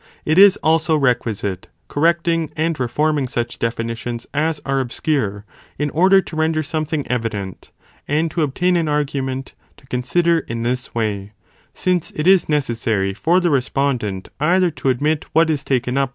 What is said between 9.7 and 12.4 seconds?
to consider in this way: since it